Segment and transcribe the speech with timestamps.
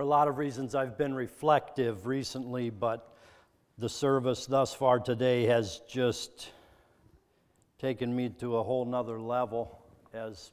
[0.00, 3.14] For a lot of reasons, I've been reflective recently, but
[3.76, 6.48] the service thus far today has just
[7.78, 9.78] taken me to a whole nother level.
[10.14, 10.52] As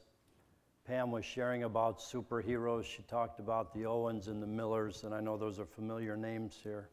[0.86, 5.20] Pam was sharing about superheroes, she talked about the Owens and the Millers, and I
[5.20, 6.90] know those are familiar names here.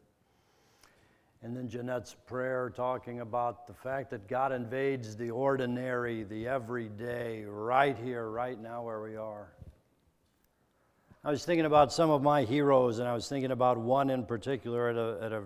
[1.43, 7.43] And then Jeanette's prayer talking about the fact that God invades the ordinary, the everyday,
[7.43, 9.49] right here, right now, where we are.
[11.25, 14.27] I was thinking about some of my heroes, and I was thinking about one in
[14.27, 15.41] particular at a, at a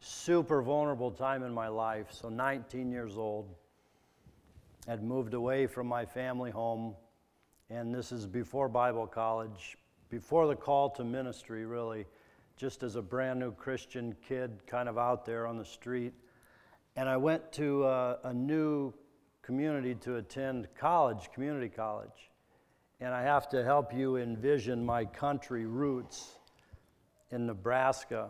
[0.00, 2.08] super vulnerable time in my life.
[2.10, 3.48] So, 19 years old,
[4.86, 6.94] had moved away from my family home,
[7.70, 9.78] and this is before Bible college,
[10.10, 12.04] before the call to ministry, really,
[12.58, 16.12] just as a brand new Christian kid, kind of out there on the street.
[16.96, 18.92] And I went to a, a new
[19.40, 22.29] community to attend college, community college
[23.00, 26.38] and I have to help you envision my country roots
[27.30, 28.28] in Nebraska.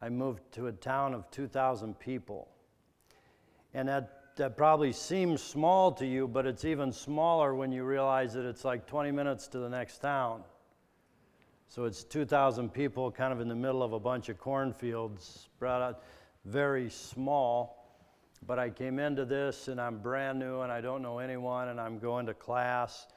[0.00, 2.48] I moved to a town of 2,000 people.
[3.74, 8.34] And that, that probably seems small to you, but it's even smaller when you realize
[8.34, 10.44] that it's like 20 minutes to the next town.
[11.66, 15.82] So it's 2,000 people kind of in the middle of a bunch of cornfields, spread
[15.82, 16.02] out,
[16.44, 17.74] very small.
[18.46, 21.80] But I came into this and I'm brand new and I don't know anyone and
[21.80, 23.08] I'm going to class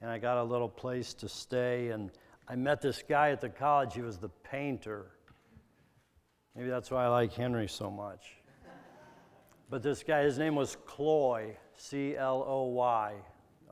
[0.00, 1.88] and I got a little place to stay.
[1.88, 2.10] And
[2.48, 3.94] I met this guy at the college.
[3.94, 5.06] He was the painter.
[6.56, 8.34] Maybe that's why I like Henry so much.
[9.70, 13.14] But this guy, his name was Cloy, C L O Y.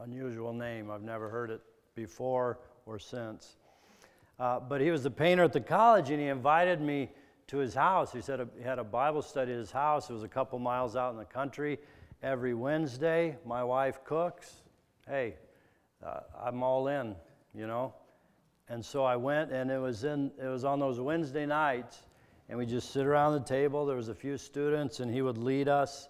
[0.03, 0.91] Unusual name.
[0.91, 1.63] I've never heard it
[1.95, 3.57] before or since.
[4.39, 7.09] Uh, but he was the painter at the college, and he invited me
[7.47, 8.13] to his house.
[8.13, 10.11] He said he had a Bible study at his house.
[10.11, 11.79] It was a couple miles out in the country.
[12.23, 14.63] Every Wednesday, my wife cooks.
[15.09, 15.37] Hey,
[16.07, 17.15] uh, I'm all in,
[17.55, 17.93] you know.
[18.69, 22.03] And so I went, and it was in it was on those Wednesday nights,
[22.49, 23.87] and we just sit around the table.
[23.87, 26.09] There was a few students, and he would lead us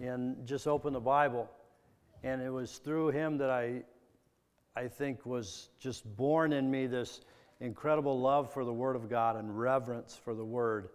[0.00, 1.50] and just open the Bible.
[2.24, 3.82] And it was through him that I,
[4.76, 7.20] I think, was just born in me this
[7.60, 10.90] incredible love for the Word of God and reverence for the Word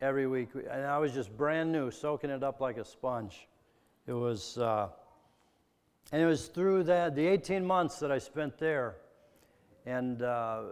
[0.00, 0.50] every week.
[0.54, 3.48] And I was just brand new, soaking it up like a sponge.
[4.06, 4.58] It was.
[4.58, 4.88] Uh,
[6.12, 8.96] and it was through that, the 18 months that I spent there,
[9.86, 10.62] and uh,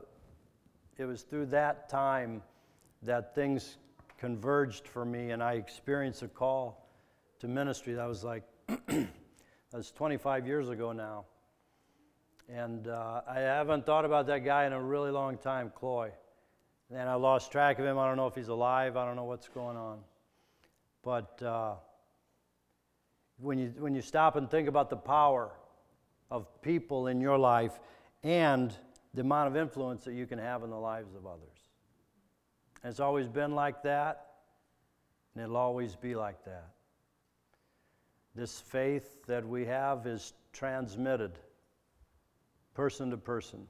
[0.99, 2.43] it was through that time
[3.03, 3.79] that things
[4.19, 6.89] converged for me, and I experienced a call
[7.41, 7.95] to ministry.
[7.95, 8.45] That was like,
[8.87, 9.09] that
[9.73, 11.25] was 25 years ago now.
[12.49, 16.11] And uh, I haven't thought about that guy in a really long time, Cloy.
[16.95, 17.99] And I lost track of him.
[17.99, 18.97] I don't know if he's alive.
[18.97, 19.99] I don't know what's going on.
[21.03, 21.75] But uh,
[23.39, 25.51] when you, when you stop and think about the power
[26.31, 27.79] of people in your life
[28.23, 28.75] and
[29.15, 31.49] the amount of influence that you can have in the lives of others.
[32.83, 34.27] And it's always been like that,
[35.35, 36.71] and it'll always be like that.
[38.35, 41.39] This faith that we have is transmitted
[42.75, 43.67] person to person,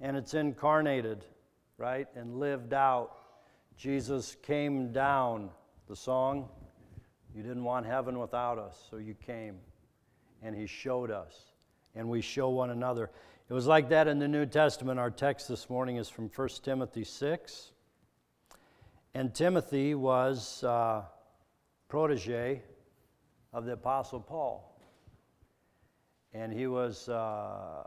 [0.00, 1.24] and it's incarnated,
[1.78, 3.16] right, and lived out.
[3.76, 5.50] Jesus came down,
[5.88, 6.48] the song
[7.36, 9.58] you didn't want heaven without us, so you came.
[10.42, 11.52] And He showed us,
[11.94, 13.10] and we show one another.
[13.50, 14.98] It was like that in the New Testament.
[14.98, 17.72] Our text this morning is from 1 Timothy 6.
[19.12, 21.02] And Timothy was uh,
[21.88, 22.62] protege
[23.52, 24.80] of the Apostle Paul.
[26.32, 27.84] And he was, uh,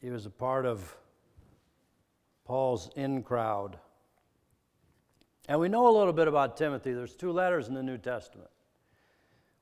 [0.00, 0.96] he was a part of
[2.46, 3.78] Paul's in crowd.
[5.48, 6.92] And we know a little bit about Timothy.
[6.92, 8.50] There's two letters in the New Testament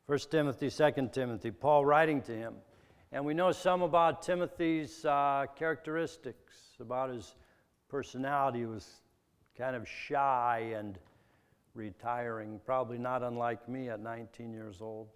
[0.06, 2.54] 1 Timothy, 2 Timothy, Paul writing to him.
[3.12, 7.36] And we know some about Timothy's uh, characteristics, about his
[7.88, 8.60] personality.
[8.60, 9.00] He was
[9.56, 10.98] kind of shy and
[11.74, 15.08] retiring, probably not unlike me at 19 years old.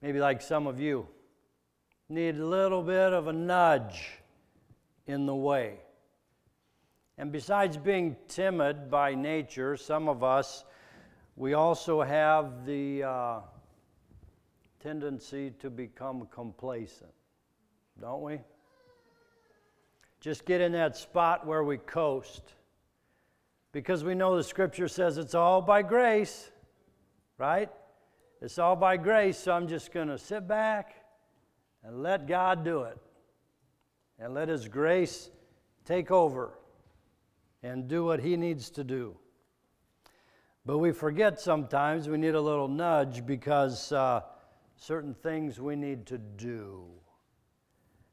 [0.00, 1.06] Maybe like some of you,
[2.08, 4.10] need a little bit of a nudge
[5.06, 5.78] in the way.
[7.20, 10.64] And besides being timid by nature, some of us,
[11.36, 13.40] we also have the uh,
[14.82, 17.12] tendency to become complacent,
[18.00, 18.38] don't we?
[20.22, 22.54] Just get in that spot where we coast.
[23.72, 26.50] Because we know the scripture says it's all by grace,
[27.36, 27.68] right?
[28.40, 31.04] It's all by grace, so I'm just going to sit back
[31.84, 32.96] and let God do it.
[34.18, 35.30] And let His grace
[35.84, 36.54] take over
[37.62, 39.16] and do what He needs to do.
[40.64, 44.20] But we forget sometimes we need a little nudge because uh,
[44.76, 46.84] certain things we need to do.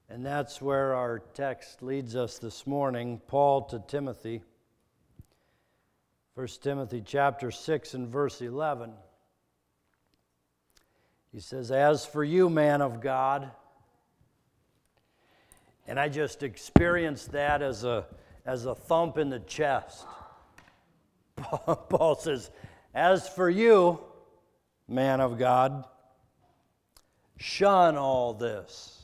[0.10, 4.42] And that's where our text leads us this morning, Paul to Timothy.
[6.36, 8.94] 1 Timothy chapter 6 and verse 11.
[11.34, 13.52] He says, As for you, man of God,
[15.88, 18.06] and I just experienced that as a,
[18.48, 20.06] as a thump in the chest.
[21.38, 22.50] Paul says,
[22.96, 24.00] As for you,
[24.88, 25.84] man of God,
[27.38, 29.04] shun all this.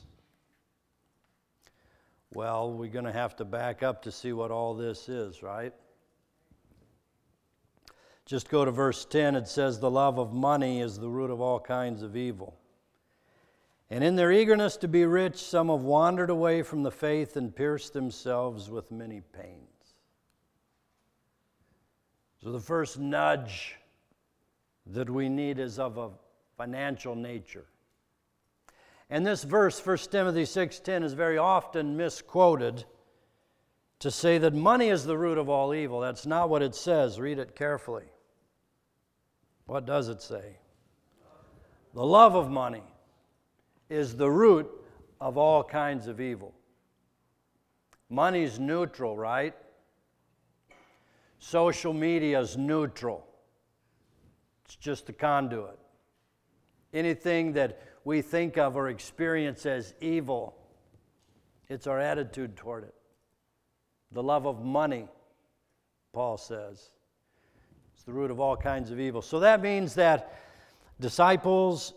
[2.34, 5.74] Well, we're going to have to back up to see what all this is, right?
[8.26, 9.36] Just go to verse 10.
[9.36, 12.58] It says, The love of money is the root of all kinds of evil.
[13.94, 17.56] And in their eagerness to be rich, some have wandered away from the faith and
[17.56, 19.94] pierced themselves with many pains.
[22.44, 23.76] So, the first nudge
[24.88, 26.10] that we need is of a
[26.58, 27.68] financial nature.
[29.12, 32.86] And this verse, 1 Timothy 6:10, is very often misquoted
[34.00, 36.00] to say that money is the root of all evil.
[36.00, 37.20] That's not what it says.
[37.20, 38.12] Read it carefully.
[39.68, 40.58] What does it say?
[41.94, 42.82] The love of money
[43.90, 44.70] is the root
[45.20, 46.54] of all kinds of evil.
[48.10, 49.56] Money's neutral, right?
[51.40, 53.26] Social media is neutral.
[54.66, 55.78] It's just a conduit.
[56.94, 60.56] Anything that we think of or experience as evil,
[61.70, 62.94] it's our attitude toward it.
[64.12, 65.08] The love of money,
[66.14, 66.92] Paul says,
[67.94, 69.22] it's the root of all kinds of evil.
[69.22, 70.40] So that means that
[71.00, 71.94] disciples,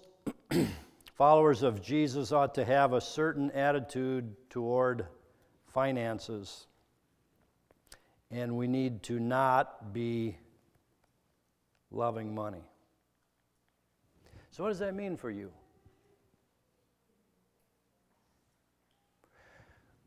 [1.16, 5.06] followers of Jesus, ought to have a certain attitude toward
[5.66, 6.66] finances.
[8.30, 10.36] And we need to not be
[11.90, 12.64] loving money.
[14.50, 15.50] So, what does that mean for you?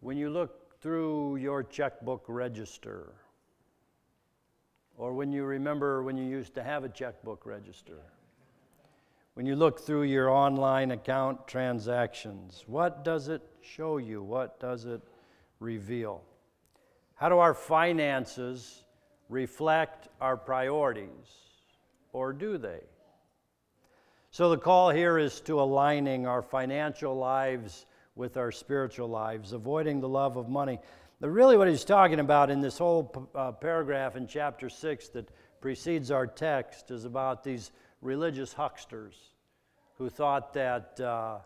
[0.02, 3.14] When you look through your checkbook register,
[4.98, 8.00] or when you remember when you used to have a checkbook register,
[9.34, 14.22] when you look through your online account transactions, what does it show you?
[14.22, 15.02] What does it
[15.60, 16.24] reveal?
[17.16, 18.84] How do our finances
[19.30, 21.36] reflect our priorities,
[22.14, 22.80] or do they?
[24.32, 27.86] So, the call here is to aligning our financial lives
[28.16, 30.80] with our spiritual lives, avoiding the love of money.
[31.20, 35.30] But really, what he's talking about in this whole uh, paragraph in chapter 6 that
[35.62, 39.16] precedes our text is about these religious hucksters
[39.98, 41.40] who thought that, uh,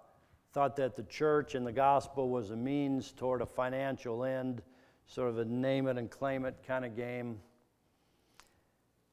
[0.52, 4.62] thought that the church and the gospel was a means toward a financial end,
[5.08, 7.40] sort of a name it and claim it kind of game.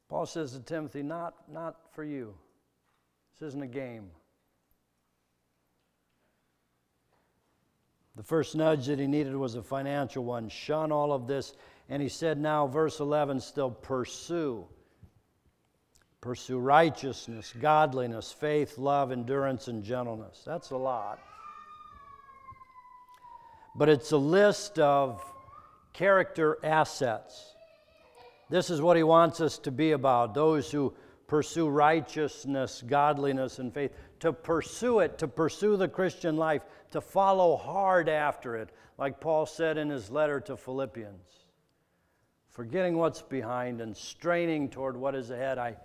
[0.08, 2.34] Paul says to Timothy, not, not for you.
[3.38, 4.10] This isn't a game.
[8.16, 10.48] The first nudge that he needed was a financial one.
[10.50, 11.54] Shun all of this.
[11.88, 14.66] And he said, now, verse 11, still pursue.
[16.20, 20.43] Pursue righteousness, godliness, faith, love, endurance, and gentleness.
[20.44, 21.19] That's a lot.
[23.75, 25.25] But it's a list of
[25.94, 27.55] character assets.
[28.50, 30.93] This is what he wants us to be about those who
[31.26, 37.56] pursue righteousness, godliness, and faith, to pursue it, to pursue the Christian life, to follow
[37.56, 41.46] hard after it, like Paul said in his letter to Philippians.
[42.50, 45.76] Forgetting what's behind and straining toward what is ahead, I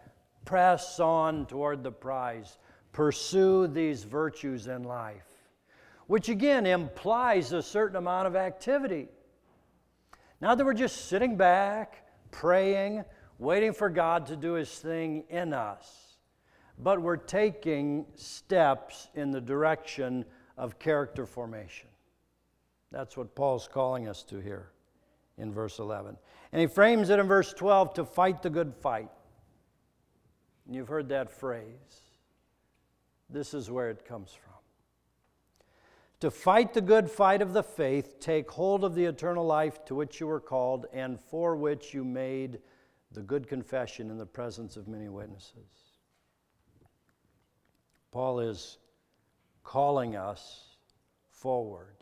[0.46, 2.58] press on toward the prize.
[2.92, 5.28] Pursue these virtues in life,
[6.08, 9.10] which again implies a certain amount of activity.
[10.40, 13.04] Not that we're just sitting back, praying,
[13.38, 16.18] waiting for God to do His thing in us,
[16.80, 20.24] but we're taking steps in the direction
[20.58, 21.90] of character formation.
[22.92, 24.70] That's what Paul's calling us to here
[25.38, 26.16] in verse 11.
[26.52, 29.10] And he frames it in verse 12 to fight the good fight.
[30.66, 32.02] And you've heard that phrase.
[33.30, 34.54] This is where it comes from.
[36.22, 39.96] To fight the good fight of the faith, take hold of the eternal life to
[39.96, 42.60] which you were called and for which you made
[43.12, 46.00] the good confession in the presence of many witnesses.
[48.12, 48.78] Paul is
[49.64, 50.78] calling us
[51.30, 51.96] forward.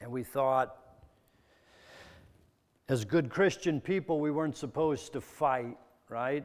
[0.00, 0.76] And we thought,
[2.88, 5.76] as good Christian people, we weren't supposed to fight,
[6.08, 6.44] right?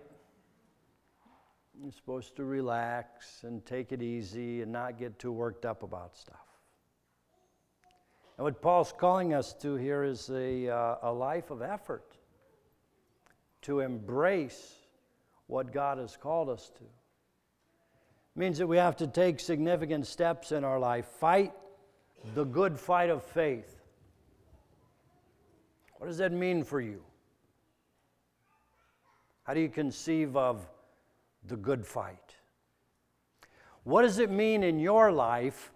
[1.82, 6.16] You're supposed to relax and take it easy and not get too worked up about
[6.16, 6.38] stuff.
[8.38, 12.18] And what Paul's calling us to here is a, uh, a life of effort
[13.64, 14.76] to embrace
[15.48, 16.84] what God has called us to.
[16.84, 21.54] It means that we have to take significant steps in our life, fight
[22.34, 23.82] the good fight of faith.
[25.98, 27.02] What does that mean for you?
[29.44, 30.68] How do you conceive of
[31.48, 32.36] the good fight?
[33.84, 35.72] What does it mean in your life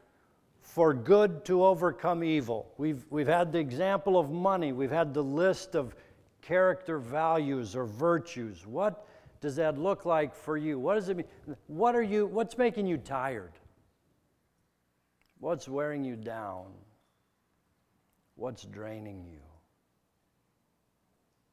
[0.61, 2.71] for good to overcome evil?
[2.77, 5.95] We've, we've had the example of money, we've had the list of
[6.41, 8.65] character values or virtues.
[8.65, 9.05] What
[9.41, 10.79] does that look like for you?
[10.79, 11.27] What does it mean?
[11.67, 13.53] What are you, what's making you tired?
[15.39, 16.65] What's wearing you down?
[18.35, 19.39] What's draining you?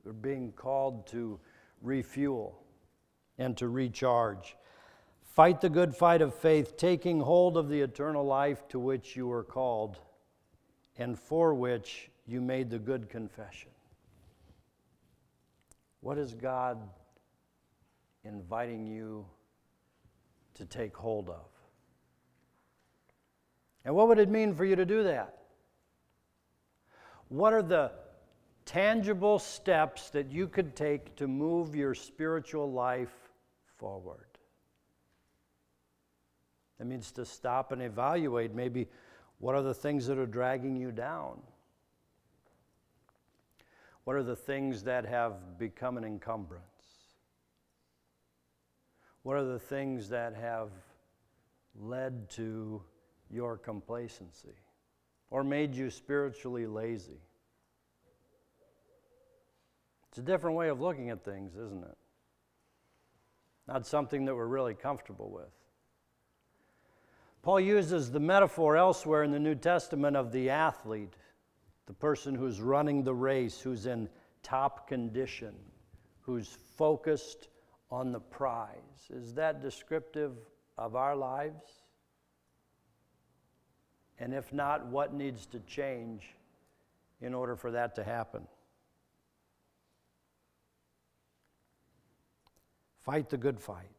[0.04, 1.38] We're being called to
[1.82, 2.65] refuel
[3.38, 4.56] and to recharge.
[5.22, 9.26] Fight the good fight of faith, taking hold of the eternal life to which you
[9.26, 9.98] were called
[10.98, 13.70] and for which you made the good confession.
[16.00, 16.78] What is God
[18.24, 19.26] inviting you
[20.54, 21.44] to take hold of?
[23.84, 25.36] And what would it mean for you to do that?
[27.28, 27.92] What are the
[28.64, 33.25] tangible steps that you could take to move your spiritual life
[33.78, 34.26] forward?
[36.78, 38.88] That means to stop and evaluate maybe
[39.38, 41.40] what are the things that are dragging you down?
[44.04, 46.62] What are the things that have become an encumbrance?
[49.22, 50.70] What are the things that have
[51.74, 52.82] led to
[53.30, 54.54] your complacency
[55.30, 57.20] or made you spiritually lazy?
[60.08, 61.98] It's a different way of looking at things, isn't it?
[63.68, 65.50] Not something that we're really comfortable with.
[67.42, 71.14] Paul uses the metaphor elsewhere in the New Testament of the athlete,
[71.86, 74.08] the person who's running the race, who's in
[74.42, 75.54] top condition,
[76.22, 77.48] who's focused
[77.90, 79.10] on the prize.
[79.10, 80.32] Is that descriptive
[80.76, 81.84] of our lives?
[84.18, 86.34] And if not, what needs to change
[87.20, 88.46] in order for that to happen?
[93.06, 93.92] Fight the good fight.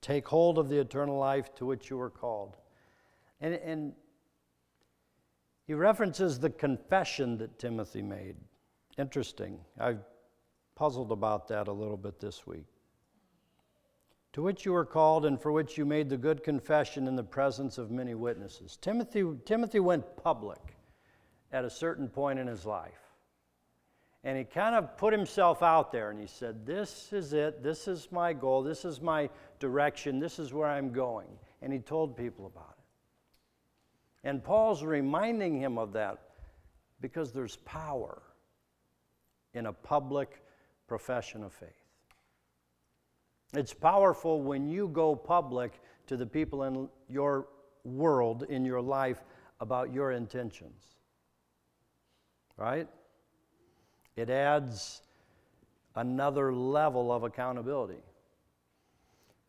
[0.00, 2.56] Take hold of the eternal life to which you were called.
[3.40, 3.92] And, and
[5.66, 8.36] he references the confession that Timothy made.
[8.96, 9.58] Interesting.
[9.78, 10.04] I've
[10.76, 12.66] puzzled about that a little bit this week.
[14.34, 17.24] To which you were called and for which you made the good confession in the
[17.24, 18.78] presence of many witnesses.
[18.80, 20.76] Timothy, Timothy went public
[21.50, 23.09] at a certain point in his life.
[24.22, 27.62] And he kind of put himself out there and he said, This is it.
[27.62, 28.62] This is my goal.
[28.62, 30.18] This is my direction.
[30.18, 31.28] This is where I'm going.
[31.62, 34.28] And he told people about it.
[34.28, 36.18] And Paul's reminding him of that
[37.00, 38.20] because there's power
[39.54, 40.42] in a public
[40.86, 41.68] profession of faith.
[43.54, 47.48] It's powerful when you go public to the people in your
[47.84, 49.24] world, in your life,
[49.60, 50.84] about your intentions.
[52.56, 52.86] Right?
[54.20, 55.02] It adds
[55.96, 58.02] another level of accountability.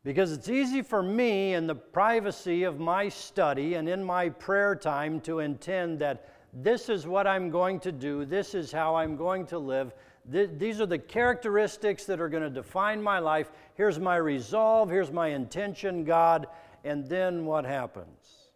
[0.03, 4.75] Because it's easy for me in the privacy of my study and in my prayer
[4.75, 9.15] time to intend that this is what I'm going to do, this is how I'm
[9.15, 9.93] going to live,
[10.29, 13.51] Th- these are the characteristics that are going to define my life.
[13.75, 16.47] Here's my resolve, here's my intention, God,
[16.83, 18.49] and then what happens?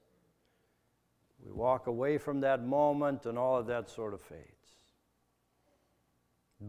[1.43, 4.54] We walk away from that moment and all of that sort of fades.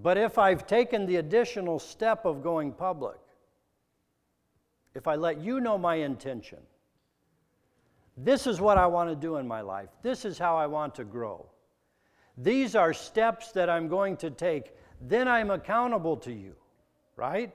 [0.03, 3.19] But if I've taken the additional step of going public,
[4.95, 6.59] if I let you know my intention,
[8.17, 10.95] this is what I want to do in my life, this is how I want
[10.97, 11.47] to grow.
[12.39, 16.55] These are steps that I'm going to take, then I'm accountable to you,
[17.17, 17.55] right?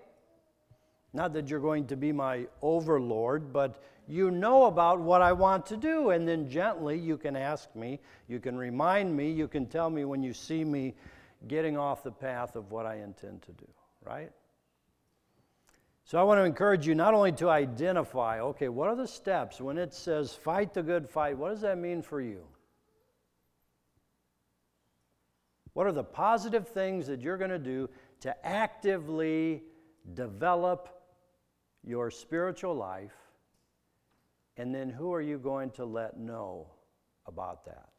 [1.14, 5.66] Not that you're going to be my overlord, but you know about what I want
[5.68, 9.66] to do, and then gently you can ask me, you can remind me, you can
[9.66, 10.96] tell me when you see me
[11.48, 13.68] getting off the path of what I intend to do,
[14.04, 14.32] right?
[16.04, 19.62] So I want to encourage you not only to identify, okay, what are the steps
[19.62, 22.44] when it says fight the good fight, what does that mean for you?
[25.74, 27.90] What are the positive things that you're going to do
[28.22, 29.64] to actively
[30.14, 30.90] develop
[31.84, 33.16] your spiritual life?
[34.58, 36.68] And then who are you going to let know
[37.26, 37.91] about that?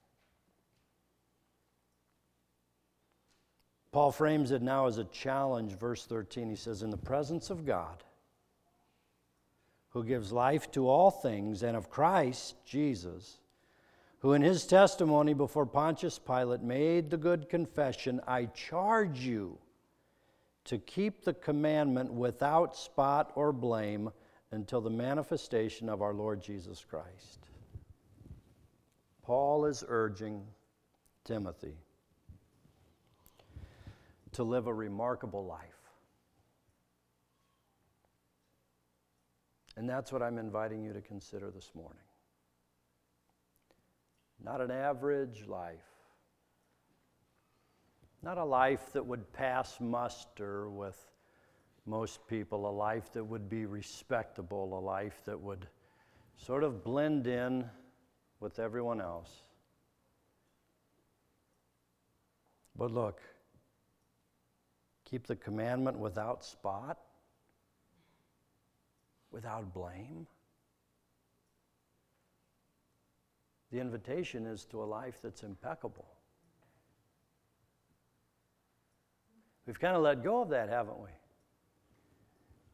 [3.92, 5.78] Paul frames it now as a challenge.
[5.78, 8.02] Verse 13, he says, In the presence of God,
[9.90, 13.38] who gives life to all things, and of Christ, Jesus,
[14.20, 19.58] who in his testimony before Pontius Pilate made the good confession I charge you
[20.64, 24.10] to keep the commandment without spot or blame
[24.52, 27.46] until the manifestation of our Lord Jesus Christ.
[29.22, 30.46] Paul is urging
[31.24, 31.76] Timothy
[34.32, 35.68] to live a remarkable life.
[39.76, 42.02] And that's what I'm inviting you to consider this morning.
[44.42, 45.78] Not an average life,
[48.22, 50.98] not a life that would pass muster with
[51.86, 55.66] most people, a life that would be respectable, a life that would
[56.36, 57.64] sort of blend in
[58.40, 59.30] with everyone else.
[62.76, 63.20] But look,
[65.12, 66.98] keep the commandment without spot,
[69.30, 70.26] without blame.
[73.70, 76.06] The invitation is to a life that's impeccable.
[79.66, 81.10] We've kind of let go of that, haven't we?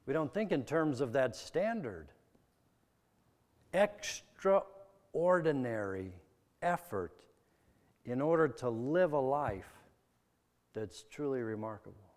[0.06, 2.06] We don't think in terms of that standard.
[3.72, 6.12] Extraordinary
[6.62, 7.24] effort
[8.04, 9.72] in order to live a life
[10.72, 12.07] that's truly remarkable.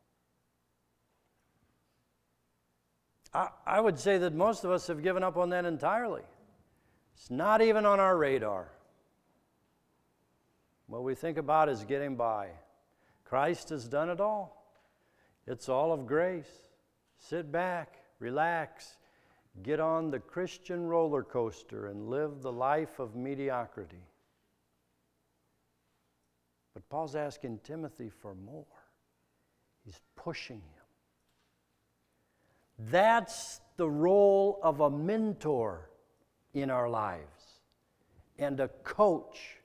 [3.33, 6.23] I, would say that most of us have given up on that entirely.
[7.15, 8.67] It's not even on our radar.
[10.87, 12.49] What we think about is getting by.
[13.23, 14.65] Christ has done it all.
[15.47, 16.51] It's all of grace.
[17.17, 18.97] Sit back, relax,
[19.63, 24.03] get on the Christian roller coaster and live the life of mediocrity.
[26.73, 28.65] But Paul's asking Timothy for more.
[29.85, 30.80] He's pushing him.
[32.89, 35.89] That's the role of a mentor
[36.53, 37.59] in our lives
[38.39, 39.57] and a coach,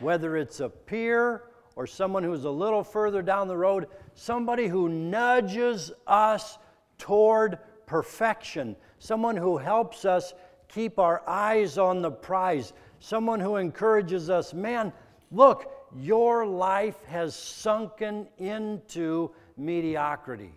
[0.00, 1.44] whether it's a peer
[1.76, 6.58] or someone who's a little further down the road, somebody who nudges us
[6.98, 10.34] toward perfection, someone who helps us
[10.68, 14.92] keep our eyes on the prize, someone who encourages us, man,
[15.30, 20.52] look, your life has sunken into mediocrity.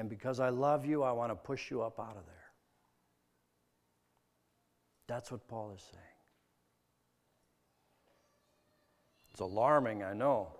[0.00, 2.46] And because I love you, I want to push you up out of there.
[5.06, 6.02] That's what Paul is saying.
[9.30, 10.52] It's alarming, I know.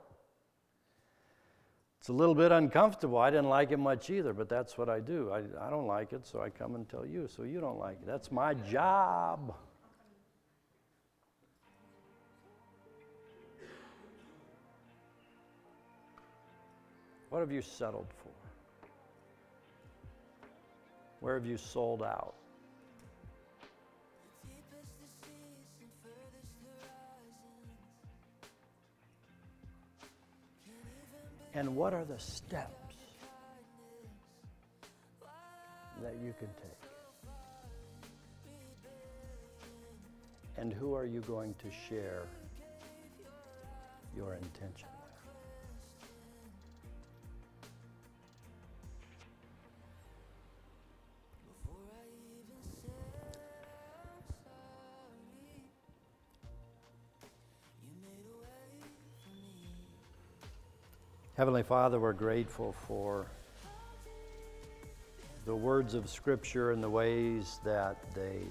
[2.01, 3.17] It's a little bit uncomfortable.
[3.17, 5.31] I didn't like it much either, but that's what I do.
[5.31, 7.97] I, I don't like it, so I come and tell you, so you don't like
[8.03, 8.07] it.
[8.07, 9.55] That's my job.
[17.31, 18.13] What have you settled
[21.21, 22.35] Where have you sold out?
[31.53, 32.95] And what are the steps
[36.03, 37.33] that you can take?
[40.57, 42.23] And who are you going to share
[44.17, 44.89] your intention
[61.41, 63.25] Heavenly Father, we're grateful for
[65.47, 68.43] the words of Scripture and the ways that they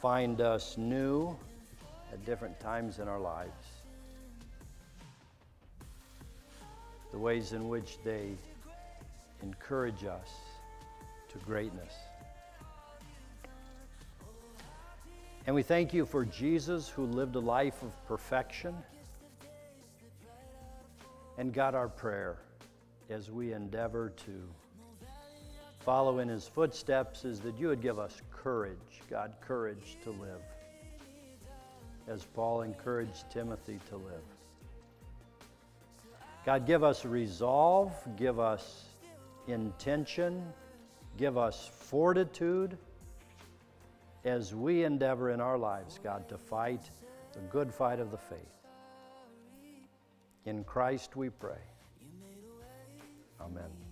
[0.00, 1.36] find us new
[2.12, 3.66] at different times in our lives.
[7.10, 8.36] The ways in which they
[9.42, 10.30] encourage us
[11.32, 11.92] to greatness.
[15.44, 18.76] And we thank you for Jesus who lived a life of perfection.
[21.38, 22.36] And God, our prayer
[23.08, 24.42] as we endeavor to
[25.78, 30.42] follow in his footsteps is that you would give us courage, God, courage to live,
[32.08, 34.24] as Paul encouraged Timothy to live.
[36.44, 38.86] God, give us resolve, give us
[39.46, 40.42] intention,
[41.18, 42.76] give us fortitude
[44.24, 46.90] as we endeavor in our lives, God, to fight
[47.32, 48.57] the good fight of the faith.
[50.48, 51.60] In Christ we pray.
[53.38, 53.87] Amen.